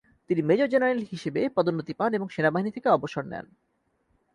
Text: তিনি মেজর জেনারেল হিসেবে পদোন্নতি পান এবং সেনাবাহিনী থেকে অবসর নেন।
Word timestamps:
তিনি 0.29 0.41
মেজর 0.41 0.67
জেনারেল 0.67 1.01
হিসেবে 1.11 1.41
পদোন্নতি 1.55 1.93
পান 1.93 2.11
এবং 2.13 2.27
সেনাবাহিনী 2.29 2.71
থেকে 2.71 2.87
অবসর 2.89 3.23
নেন। 3.23 3.45